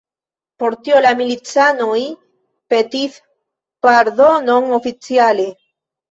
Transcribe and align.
Por 0.61 0.75
tio 0.85 0.99
la 1.05 1.09
milicanoj 1.17 1.97
petis 2.73 3.17
pardonon 3.87 4.71
oficiale. 4.79 5.47